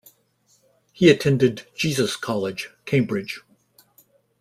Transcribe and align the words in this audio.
He 0.91 1.11
attended 1.11 1.67
Jesus 1.75 2.15
College, 2.15 2.71
Cambridge. 2.85 3.41